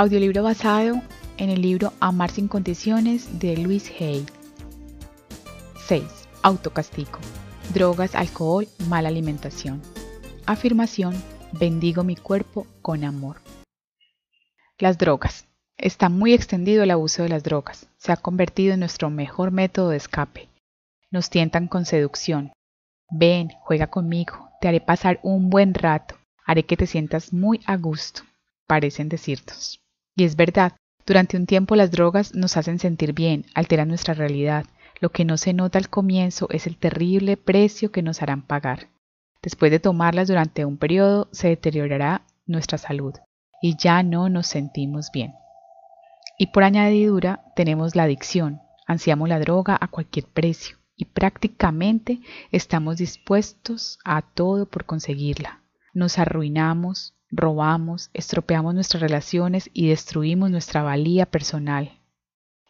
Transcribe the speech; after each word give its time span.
Audiolibro 0.00 0.44
basado 0.44 1.02
en 1.38 1.50
el 1.50 1.60
libro 1.60 1.92
Amar 1.98 2.30
sin 2.30 2.46
condiciones 2.46 3.40
de 3.40 3.56
Luis 3.56 3.90
Hay. 3.98 4.24
6. 5.88 6.04
Autocastigo. 6.40 7.18
Drogas, 7.74 8.14
alcohol, 8.14 8.68
mala 8.86 9.08
alimentación. 9.08 9.82
Afirmación. 10.46 11.20
Bendigo 11.50 12.04
mi 12.04 12.14
cuerpo 12.14 12.64
con 12.80 13.02
amor. 13.02 13.38
Las 14.78 14.98
drogas. 14.98 15.48
Está 15.76 16.08
muy 16.08 16.32
extendido 16.32 16.84
el 16.84 16.92
abuso 16.92 17.24
de 17.24 17.30
las 17.30 17.42
drogas. 17.42 17.88
Se 17.96 18.12
ha 18.12 18.16
convertido 18.16 18.74
en 18.74 18.80
nuestro 18.80 19.10
mejor 19.10 19.50
método 19.50 19.88
de 19.90 19.96
escape. 19.96 20.48
Nos 21.10 21.28
tientan 21.28 21.66
con 21.66 21.86
seducción. 21.86 22.52
Ven, 23.10 23.50
juega 23.62 23.88
conmigo, 23.88 24.48
te 24.60 24.68
haré 24.68 24.80
pasar 24.80 25.18
un 25.24 25.50
buen 25.50 25.74
rato, 25.74 26.14
haré 26.46 26.62
que 26.62 26.76
te 26.76 26.86
sientas 26.86 27.32
muy 27.32 27.60
a 27.66 27.76
gusto, 27.76 28.22
parecen 28.68 29.08
decirnos. 29.08 29.80
Y 30.18 30.24
es 30.24 30.34
verdad, 30.34 30.72
durante 31.06 31.36
un 31.36 31.46
tiempo 31.46 31.76
las 31.76 31.92
drogas 31.92 32.34
nos 32.34 32.56
hacen 32.56 32.80
sentir 32.80 33.12
bien, 33.12 33.46
alteran 33.54 33.86
nuestra 33.86 34.14
realidad. 34.14 34.66
Lo 34.98 35.10
que 35.10 35.24
no 35.24 35.36
se 35.36 35.52
nota 35.52 35.78
al 35.78 35.88
comienzo 35.88 36.48
es 36.50 36.66
el 36.66 36.76
terrible 36.76 37.36
precio 37.36 37.92
que 37.92 38.02
nos 38.02 38.20
harán 38.20 38.42
pagar. 38.42 38.88
Después 39.42 39.70
de 39.70 39.78
tomarlas 39.78 40.26
durante 40.26 40.64
un 40.64 40.76
periodo 40.76 41.28
se 41.30 41.46
deteriorará 41.46 42.26
nuestra 42.46 42.78
salud 42.78 43.14
y 43.62 43.76
ya 43.76 44.02
no 44.02 44.28
nos 44.28 44.48
sentimos 44.48 45.12
bien. 45.12 45.34
Y 46.36 46.48
por 46.48 46.64
añadidura 46.64 47.44
tenemos 47.54 47.94
la 47.94 48.02
adicción, 48.02 48.60
ansiamos 48.88 49.28
la 49.28 49.38
droga 49.38 49.78
a 49.80 49.86
cualquier 49.86 50.24
precio 50.24 50.78
y 50.96 51.04
prácticamente 51.04 52.18
estamos 52.50 52.96
dispuestos 52.96 54.00
a 54.04 54.22
todo 54.22 54.66
por 54.66 54.84
conseguirla. 54.84 55.62
Nos 55.94 56.18
arruinamos, 56.18 57.14
robamos, 57.30 58.10
estropeamos 58.14 58.74
nuestras 58.74 59.02
relaciones 59.02 59.70
y 59.72 59.88
destruimos 59.88 60.50
nuestra 60.50 60.82
valía 60.82 61.26
personal. 61.26 61.98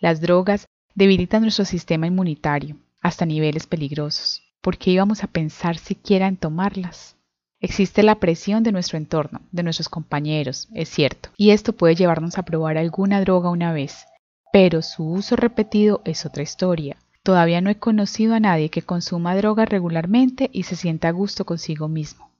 Las 0.00 0.20
drogas 0.20 0.66
debilitan 0.94 1.42
nuestro 1.42 1.64
sistema 1.64 2.06
inmunitario 2.06 2.76
hasta 3.00 3.26
niveles 3.26 3.66
peligrosos. 3.66 4.42
¿Por 4.60 4.76
qué 4.76 4.90
íbamos 4.90 5.22
a 5.22 5.28
pensar 5.28 5.78
siquiera 5.78 6.26
en 6.26 6.36
tomarlas? 6.36 7.16
Existe 7.60 8.02
la 8.02 8.20
presión 8.20 8.62
de 8.62 8.72
nuestro 8.72 8.98
entorno, 8.98 9.40
de 9.50 9.62
nuestros 9.64 9.88
compañeros, 9.88 10.68
es 10.74 10.88
cierto, 10.88 11.30
y 11.36 11.50
esto 11.50 11.72
puede 11.72 11.96
llevarnos 11.96 12.38
a 12.38 12.44
probar 12.44 12.78
alguna 12.78 13.20
droga 13.20 13.50
una 13.50 13.72
vez, 13.72 14.06
pero 14.52 14.80
su 14.82 15.04
uso 15.08 15.34
repetido 15.34 16.00
es 16.04 16.24
otra 16.24 16.42
historia. 16.42 16.96
Todavía 17.24 17.60
no 17.60 17.70
he 17.70 17.74
conocido 17.74 18.34
a 18.34 18.40
nadie 18.40 18.70
que 18.70 18.82
consuma 18.82 19.36
drogas 19.36 19.68
regularmente 19.68 20.50
y 20.52 20.62
se 20.62 20.76
sienta 20.76 21.08
a 21.08 21.12
gusto 21.12 21.44
consigo 21.44 21.88
mismo. 21.88 22.30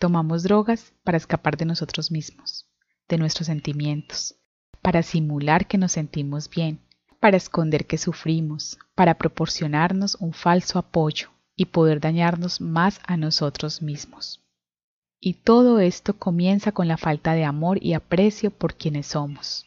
Tomamos 0.00 0.44
drogas 0.44 0.94
para 1.04 1.18
escapar 1.18 1.58
de 1.58 1.66
nosotros 1.66 2.10
mismos, 2.10 2.66
de 3.06 3.18
nuestros 3.18 3.48
sentimientos, 3.48 4.34
para 4.80 5.02
simular 5.02 5.66
que 5.66 5.76
nos 5.76 5.92
sentimos 5.92 6.48
bien, 6.48 6.80
para 7.20 7.36
esconder 7.36 7.86
que 7.86 7.98
sufrimos, 7.98 8.78
para 8.94 9.18
proporcionarnos 9.18 10.14
un 10.14 10.32
falso 10.32 10.78
apoyo 10.78 11.28
y 11.54 11.66
poder 11.66 12.00
dañarnos 12.00 12.62
más 12.62 12.98
a 13.06 13.18
nosotros 13.18 13.82
mismos. 13.82 14.42
Y 15.20 15.34
todo 15.34 15.80
esto 15.80 16.16
comienza 16.16 16.72
con 16.72 16.88
la 16.88 16.96
falta 16.96 17.34
de 17.34 17.44
amor 17.44 17.76
y 17.84 17.92
aprecio 17.92 18.50
por 18.50 18.76
quienes 18.76 19.08
somos. 19.08 19.66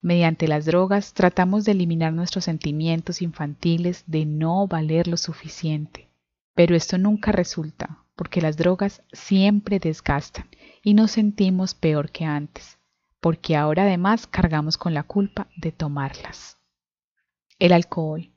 Mediante 0.00 0.48
las 0.48 0.64
drogas 0.64 1.12
tratamos 1.12 1.64
de 1.64 1.70
eliminar 1.70 2.12
nuestros 2.12 2.46
sentimientos 2.46 3.22
infantiles 3.22 4.02
de 4.08 4.26
no 4.26 4.66
valer 4.66 5.06
lo 5.06 5.16
suficiente, 5.16 6.08
pero 6.52 6.74
esto 6.74 6.98
nunca 6.98 7.30
resulta 7.30 8.01
porque 8.16 8.40
las 8.40 8.56
drogas 8.56 9.02
siempre 9.12 9.78
desgastan 9.78 10.48
y 10.82 10.94
nos 10.94 11.12
sentimos 11.12 11.74
peor 11.74 12.10
que 12.10 12.24
antes, 12.24 12.78
porque 13.20 13.56
ahora 13.56 13.84
además 13.84 14.26
cargamos 14.26 14.76
con 14.76 14.94
la 14.94 15.02
culpa 15.02 15.48
de 15.56 15.72
tomarlas. 15.72 16.58
El 17.58 17.72
alcohol. 17.72 18.30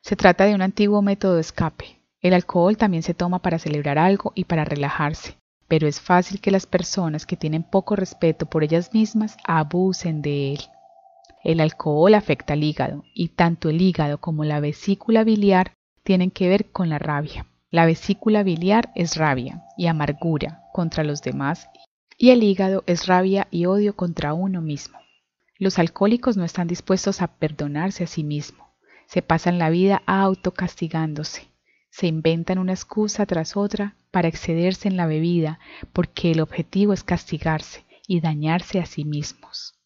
Se 0.00 0.16
trata 0.16 0.44
de 0.44 0.54
un 0.54 0.62
antiguo 0.62 1.02
método 1.02 1.36
de 1.36 1.42
escape. 1.42 2.00
El 2.20 2.34
alcohol 2.34 2.76
también 2.76 3.02
se 3.02 3.14
toma 3.14 3.40
para 3.40 3.58
celebrar 3.58 3.98
algo 3.98 4.32
y 4.34 4.44
para 4.44 4.64
relajarse, 4.64 5.36
pero 5.68 5.86
es 5.86 6.00
fácil 6.00 6.40
que 6.40 6.50
las 6.50 6.66
personas 6.66 7.26
que 7.26 7.36
tienen 7.36 7.62
poco 7.62 7.96
respeto 7.96 8.46
por 8.46 8.64
ellas 8.64 8.92
mismas 8.92 9.36
abusen 9.44 10.22
de 10.22 10.54
él. 10.54 10.60
El 11.44 11.60
alcohol 11.60 12.14
afecta 12.14 12.52
al 12.52 12.62
hígado 12.62 13.04
y 13.14 13.28
tanto 13.28 13.68
el 13.68 13.80
hígado 13.80 14.18
como 14.18 14.44
la 14.44 14.60
vesícula 14.60 15.24
biliar 15.24 15.72
tienen 16.04 16.30
que 16.30 16.48
ver 16.48 16.70
con 16.70 16.88
la 16.88 16.98
rabia. 16.98 17.46
La 17.72 17.86
vesícula 17.86 18.42
biliar 18.42 18.92
es 18.94 19.16
rabia 19.16 19.64
y 19.78 19.86
amargura 19.86 20.62
contra 20.74 21.04
los 21.04 21.22
demás 21.22 21.70
y 22.18 22.28
el 22.28 22.42
hígado 22.42 22.84
es 22.86 23.06
rabia 23.06 23.48
y 23.50 23.64
odio 23.64 23.96
contra 23.96 24.34
uno 24.34 24.60
mismo. 24.60 24.98
Los 25.58 25.78
alcohólicos 25.78 26.36
no 26.36 26.44
están 26.44 26.68
dispuestos 26.68 27.22
a 27.22 27.28
perdonarse 27.28 28.04
a 28.04 28.06
sí 28.06 28.24
mismo. 28.24 28.68
Se 29.06 29.22
pasan 29.22 29.58
la 29.58 29.70
vida 29.70 30.02
autocastigándose. 30.04 31.48
Se 31.88 32.06
inventan 32.06 32.58
una 32.58 32.74
excusa 32.74 33.24
tras 33.24 33.56
otra 33.56 33.96
para 34.10 34.28
excederse 34.28 34.88
en 34.88 34.98
la 34.98 35.06
bebida 35.06 35.58
porque 35.94 36.32
el 36.32 36.40
objetivo 36.40 36.92
es 36.92 37.02
castigarse 37.02 37.86
y 38.06 38.20
dañarse 38.20 38.80
a 38.80 38.86
sí 38.86 39.06
mismos. 39.06 39.80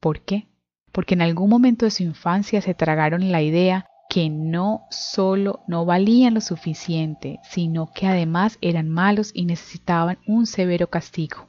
¿Por 0.00 0.22
qué? 0.22 0.48
Porque 0.90 1.14
en 1.14 1.22
algún 1.22 1.50
momento 1.50 1.84
de 1.84 1.92
su 1.92 2.02
infancia 2.02 2.60
se 2.62 2.74
tragaron 2.74 3.30
la 3.30 3.42
idea 3.42 3.87
que 4.08 4.30
no 4.30 4.86
solo 4.90 5.60
no 5.66 5.84
valían 5.84 6.34
lo 6.34 6.40
suficiente, 6.40 7.40
sino 7.42 7.92
que 7.92 8.06
además 8.06 8.58
eran 8.60 8.88
malos 8.88 9.30
y 9.34 9.44
necesitaban 9.44 10.18
un 10.26 10.46
severo 10.46 10.88
castigo. 10.88 11.48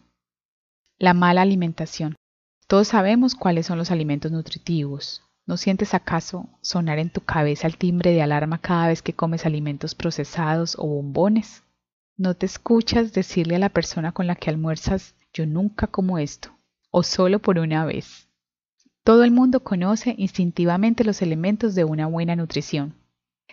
La 0.98 1.14
mala 1.14 1.42
alimentación. 1.42 2.16
Todos 2.68 2.90
sabemos 2.90 3.34
cuáles 3.36 3.66
son 3.66 3.78
los 3.78 3.92
alimentos 3.92 4.32
nutritivos. 4.32 5.24
¿No 5.48 5.58
sientes 5.58 5.96
acaso 5.96 6.48
sonar 6.62 7.00
en 7.00 7.10
tu 7.10 7.22
cabeza 7.22 7.66
el 7.66 7.78
timbre 7.78 8.12
de 8.12 8.22
alarma 8.22 8.60
cada 8.60 8.88
vez 8.90 9.02
que 9.02 9.14
comes 9.14 9.46
alimentos 9.46 9.96
procesados 9.96 10.76
o 10.78 10.86
bombones? 10.86 11.64
¿No 12.18 12.36
te 12.36 12.46
escuchas 12.46 13.14
decirle 13.14 13.56
a 13.56 13.60
la 13.60 13.70
persona 13.70 14.12
con 14.12 14.28
la 14.28 14.36
que 14.36 14.50
almuerzas 14.50 15.16
yo 15.34 15.48
nunca 15.48 15.88
como 15.88 16.20
esto? 16.20 16.52
¿O 16.92 17.02
solo 17.02 17.40
por 17.40 17.58
una 17.58 17.86
vez? 17.86 18.29
Todo 19.10 19.24
el 19.24 19.32
mundo 19.32 19.62
conoce 19.62 20.14
instintivamente 20.20 21.04
los 21.04 21.24
elementos 21.24 21.74
de 21.74 21.84
una 21.84 22.06
buena 22.06 22.36
nutrición. 22.36 22.94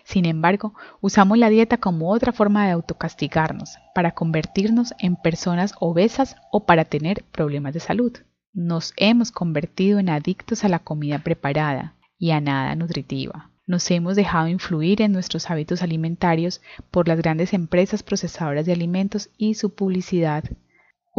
Sin 0.03 0.25
embargo, 0.25 0.75
usamos 1.01 1.39
la 1.39 1.49
dieta 1.49 1.77
como 1.77 2.11
otra 2.11 2.31
forma 2.31 2.67
de 2.67 2.73
autocastigarnos, 2.73 3.79
para 3.95 4.11
convertirnos 4.11 4.93
en 4.99 5.15
personas 5.15 5.73
obesas 5.79 6.35
o 6.51 6.67
para 6.67 6.85
tener 6.85 7.23
problemas 7.31 7.73
de 7.73 7.79
salud. 7.79 8.15
Nos 8.53 8.93
hemos 8.97 9.31
convertido 9.31 9.97
en 9.97 10.09
adictos 10.09 10.63
a 10.63 10.69
la 10.69 10.77
comida 10.77 11.17
preparada 11.23 11.95
y 12.19 12.29
a 12.29 12.39
nada 12.39 12.75
nutritiva. 12.75 13.49
Nos 13.65 13.89
hemos 13.89 14.15
dejado 14.15 14.47
influir 14.49 15.01
en 15.01 15.11
nuestros 15.11 15.49
hábitos 15.49 15.81
alimentarios 15.81 16.61
por 16.91 17.07
las 17.07 17.17
grandes 17.17 17.55
empresas 17.55 18.03
procesadoras 18.03 18.67
de 18.67 18.73
alimentos 18.73 19.31
y 19.39 19.55
su 19.55 19.73
publicidad 19.73 20.43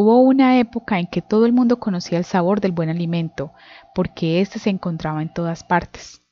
Hubo 0.00 0.20
una 0.20 0.60
época 0.60 1.00
en 1.00 1.08
que 1.08 1.22
todo 1.22 1.44
el 1.44 1.52
mundo 1.52 1.80
conocía 1.80 2.18
el 2.18 2.24
sabor 2.24 2.60
del 2.60 2.70
buen 2.70 2.88
alimento, 2.88 3.52
porque 3.96 4.40
éste 4.40 4.60
se 4.60 4.70
encontraba 4.70 5.22
en 5.22 5.34
todas 5.34 5.64
partes. 5.64 6.22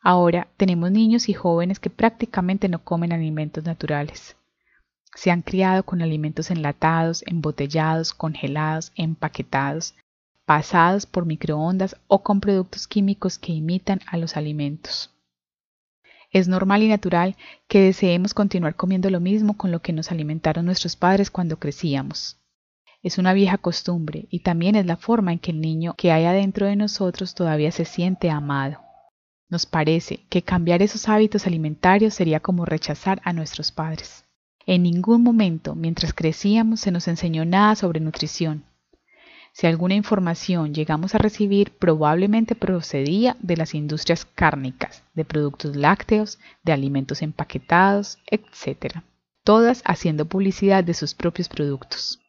Ahora 0.00 0.46
tenemos 0.56 0.92
niños 0.92 1.28
y 1.28 1.32
jóvenes 1.32 1.80
que 1.80 1.90
prácticamente 1.90 2.68
no 2.68 2.84
comen 2.84 3.12
alimentos 3.12 3.64
naturales. 3.64 4.36
Se 5.16 5.32
han 5.32 5.42
criado 5.42 5.82
con 5.82 6.00
alimentos 6.00 6.52
enlatados, 6.52 7.24
embotellados, 7.26 8.14
congelados, 8.14 8.92
empaquetados, 8.94 9.96
pasados 10.44 11.04
por 11.04 11.26
microondas 11.26 11.96
o 12.06 12.22
con 12.22 12.38
productos 12.38 12.86
químicos 12.86 13.36
que 13.36 13.50
imitan 13.50 13.98
a 14.06 14.16
los 14.16 14.36
alimentos. 14.36 15.12
Es 16.30 16.46
normal 16.46 16.84
y 16.84 16.88
natural 16.88 17.34
que 17.66 17.80
deseemos 17.80 18.32
continuar 18.32 18.76
comiendo 18.76 19.10
lo 19.10 19.18
mismo 19.18 19.56
con 19.56 19.72
lo 19.72 19.82
que 19.82 19.92
nos 19.92 20.12
alimentaron 20.12 20.66
nuestros 20.66 20.94
padres 20.94 21.32
cuando 21.32 21.58
crecíamos. 21.58 22.37
Es 23.00 23.16
una 23.16 23.32
vieja 23.32 23.58
costumbre 23.58 24.26
y 24.28 24.40
también 24.40 24.74
es 24.74 24.84
la 24.84 24.96
forma 24.96 25.32
en 25.32 25.38
que 25.38 25.52
el 25.52 25.60
niño 25.60 25.94
que 25.96 26.10
hay 26.10 26.24
adentro 26.24 26.66
de 26.66 26.74
nosotros 26.74 27.34
todavía 27.34 27.70
se 27.70 27.84
siente 27.84 28.28
amado. 28.28 28.80
Nos 29.48 29.66
parece 29.66 30.26
que 30.28 30.42
cambiar 30.42 30.82
esos 30.82 31.08
hábitos 31.08 31.46
alimentarios 31.46 32.14
sería 32.14 32.40
como 32.40 32.64
rechazar 32.64 33.20
a 33.24 33.32
nuestros 33.32 33.70
padres. 33.70 34.24
En 34.66 34.82
ningún 34.82 35.22
momento, 35.22 35.76
mientras 35.76 36.12
crecíamos, 36.12 36.80
se 36.80 36.90
nos 36.90 37.06
enseñó 37.06 37.44
nada 37.44 37.76
sobre 37.76 38.00
nutrición. 38.00 38.64
Si 39.52 39.68
alguna 39.68 39.94
información 39.94 40.74
llegamos 40.74 41.14
a 41.14 41.18
recibir, 41.18 41.70
probablemente 41.78 42.56
procedía 42.56 43.36
de 43.40 43.56
las 43.56 43.74
industrias 43.74 44.24
cárnicas, 44.24 45.04
de 45.14 45.24
productos 45.24 45.76
lácteos, 45.76 46.38
de 46.64 46.72
alimentos 46.72 47.22
empaquetados, 47.22 48.18
etc. 48.26 49.02
Todas 49.44 49.82
haciendo 49.84 50.26
publicidad 50.26 50.82
de 50.82 50.94
sus 50.94 51.14
propios 51.14 51.48
productos 51.48 52.20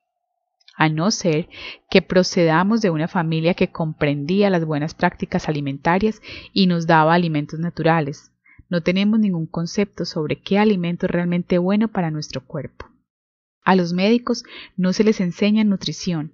a 0.79 0.87
no 0.87 1.11
ser 1.11 1.49
que 1.89 2.01
procedamos 2.01 2.81
de 2.81 2.89
una 2.89 3.09
familia 3.09 3.53
que 3.53 3.69
comprendía 3.69 4.49
las 4.49 4.63
buenas 4.63 4.93
prácticas 4.93 5.49
alimentarias 5.49 6.21
y 6.53 6.67
nos 6.67 6.87
daba 6.87 7.13
alimentos 7.13 7.59
naturales. 7.59 8.31
No 8.69 8.81
tenemos 8.81 9.19
ningún 9.19 9.45
concepto 9.45 10.05
sobre 10.05 10.37
qué 10.37 10.57
alimento 10.57 11.05
es 11.05 11.11
realmente 11.11 11.57
bueno 11.57 11.89
para 11.89 12.11
nuestro 12.11 12.45
cuerpo. 12.45 12.85
A 13.65 13.75
los 13.75 13.91
médicos 13.91 14.45
no 14.77 14.93
se 14.93 15.03
les 15.03 15.19
enseña 15.19 15.65
nutrición. 15.65 16.31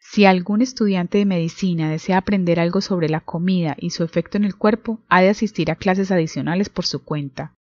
Si 0.00 0.24
algún 0.24 0.62
estudiante 0.62 1.18
de 1.18 1.26
medicina 1.26 1.90
desea 1.90 2.18
aprender 2.18 2.60
algo 2.60 2.80
sobre 2.80 3.08
la 3.08 3.20
comida 3.20 3.74
y 3.76 3.90
su 3.90 4.04
efecto 4.04 4.36
en 4.36 4.44
el 4.44 4.54
cuerpo, 4.54 5.00
ha 5.08 5.20
de 5.20 5.30
asistir 5.30 5.68
a 5.68 5.74
clases 5.74 6.12
adicionales 6.12 6.68
por 6.68 6.86
su 6.86 7.02
cuenta. 7.02 7.56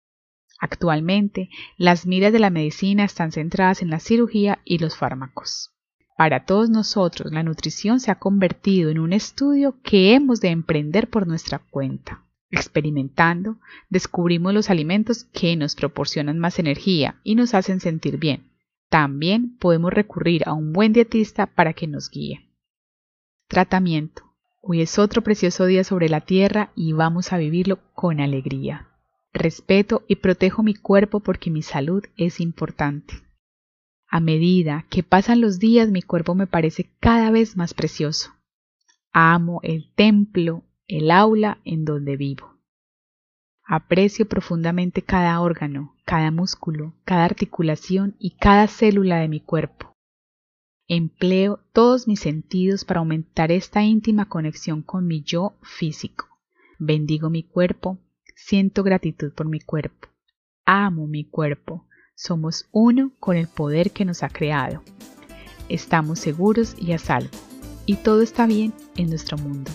Actualmente, 0.60 1.50
las 1.78 2.08
miras 2.08 2.34
de 2.34 2.40
la 2.40 2.50
medicina 2.50 3.04
están 3.04 3.32
centradas 3.32 3.84
en 3.84 3.92
la 3.92 4.00
cirugía 4.00 4.60
y 4.66 4.80
los 4.80 4.98
fármacos. 4.98 5.75
Para 6.16 6.46
todos 6.46 6.70
nosotros, 6.70 7.34
la 7.34 7.44
nutrición 7.44 8.00
se 8.00 8.10
ha 8.10 8.16
convertido 8.16 8.90
en 8.90 9.00
un 9.00 9.12
estudio 9.12 9.76
que 9.84 10.14
hemos 10.14 10.40
de 10.40 10.50
emprender 10.50 11.10
por 11.10 11.28
nuestra 11.28 11.60
cuenta. 11.60 12.24
Experimentando, 12.52 13.58
descubrimos 13.90 14.54
los 14.54 14.70
alimentos 14.70 15.26
que 15.26 15.58
nos 15.58 15.76
proporcionan 15.76 16.40
más 16.40 16.58
energía 16.58 17.20
y 17.24 17.36
nos 17.36 17.54
hacen 17.54 17.82
sentir 17.82 18.18
bien. 18.18 18.50
También 18.90 19.58
podemos 19.58 19.92
recurrir 19.92 20.44
a 20.48 20.54
un 20.54 20.72
buen 20.72 20.94
dietista 20.94 21.48
para 21.48 21.74
que 21.74 21.88
nos 21.88 22.10
guíe. 22.10 22.48
Tratamiento. 23.50 24.24
Hoy 24.62 24.82
es 24.82 24.98
otro 24.98 25.22
precioso 25.22 25.66
día 25.66 25.84
sobre 25.84 26.08
la 26.08 26.22
tierra 26.22 26.72
y 26.76 26.94
vamos 26.94 27.34
a 27.34 27.38
vivirlo 27.38 27.80
con 27.94 28.22
alegría. 28.22 28.88
Respeto 29.34 30.04
y 30.08 30.16
protejo 30.16 30.64
mi 30.64 30.76
cuerpo 30.76 31.20
porque 31.20 31.52
mi 31.52 31.62
salud 31.62 32.04
es 32.16 32.40
importante. 32.40 33.25
A 34.16 34.22
medida 34.22 34.86
que 34.90 35.04
pasan 35.04 35.42
los 35.42 35.60
días 35.60 35.92
mi 35.92 36.02
cuerpo 36.02 36.36
me 36.36 36.48
parece 36.48 36.90
cada 37.02 37.32
vez 37.32 37.58
más 37.58 37.74
precioso. 37.74 38.32
Amo 39.12 39.60
el 39.62 39.92
templo, 39.94 40.64
el 40.88 41.12
aula 41.12 41.60
en 41.66 41.84
donde 41.84 42.16
vivo. 42.16 42.58
Aprecio 43.66 44.26
profundamente 44.26 45.02
cada 45.02 45.42
órgano, 45.42 45.98
cada 46.06 46.32
músculo, 46.32 46.94
cada 47.04 47.26
articulación 47.26 48.16
y 48.18 48.38
cada 48.38 48.70
célula 48.70 49.18
de 49.18 49.28
mi 49.28 49.42
cuerpo. 49.42 49.92
Empleo 50.88 51.60
todos 51.74 52.08
mis 52.08 52.22
sentidos 52.22 52.86
para 52.86 53.02
aumentar 53.02 53.52
esta 53.52 53.84
íntima 53.84 54.30
conexión 54.30 54.82
con 54.82 55.08
mi 55.08 55.24
yo 55.24 55.58
físico. 55.62 56.30
Bendigo 56.80 57.30
mi 57.30 57.44
cuerpo, 57.44 58.00
siento 58.34 58.82
gratitud 58.82 59.34
por 59.34 59.50
mi 59.50 59.60
cuerpo. 59.60 60.08
Amo 60.64 61.06
mi 61.06 61.26
cuerpo. 61.26 61.86
Somos 62.18 62.66
uno 62.72 63.12
con 63.20 63.36
el 63.36 63.50
poder 63.50 63.92
que 63.92 64.06
nos 64.06 64.24
ha 64.24 64.30
creado. 64.30 64.82
Estamos 65.68 66.20
seguros 66.20 66.74
y 66.80 66.94
a 66.94 66.98
salvo. 66.98 67.30
Y 67.86 67.98
todo 67.98 68.22
está 68.22 68.46
bien 68.46 68.74
en 68.96 69.10
nuestro 69.10 69.38
mundo. 69.38 69.70